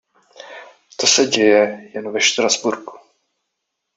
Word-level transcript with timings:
To 0.95 1.07
se 1.07 1.25
děje 1.25 1.91
jen 1.95 2.11
ve 2.11 2.21
Štrasburku. 2.21 2.97